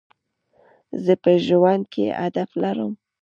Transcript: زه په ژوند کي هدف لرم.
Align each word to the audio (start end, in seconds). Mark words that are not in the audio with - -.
زه 1.03 1.13
په 1.23 1.31
ژوند 1.45 1.83
کي 1.93 2.05
هدف 2.19 2.49
لرم. 2.61 2.91